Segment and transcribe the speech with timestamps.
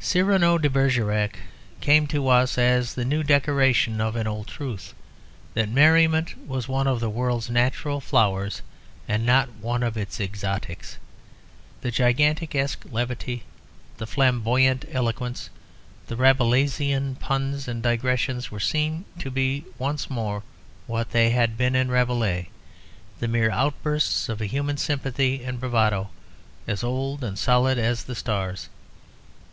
[0.00, 1.38] "Cyrano de Bergerac"
[1.80, 4.94] came to us as the new decoration of an old truth,
[5.54, 8.62] that merriment was one of the world's natural flowers,
[9.06, 10.98] and not one of its exotics.
[11.82, 13.44] The gigantesque levity,
[13.98, 15.50] the flamboyant eloquence,
[16.08, 20.42] the Rabelaisian puns and digressions were seen to be once more
[20.88, 22.48] what they had been in Rabelais,
[23.20, 26.10] the mere outbursts of a human sympathy and bravado
[26.66, 28.68] as old and solid as the stars.